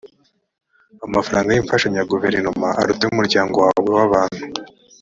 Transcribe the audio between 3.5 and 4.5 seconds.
wawe w’abantu